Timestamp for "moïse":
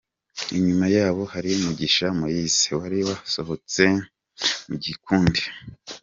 2.19-2.67